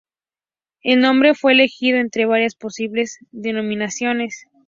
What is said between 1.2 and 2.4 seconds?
fue elegido entre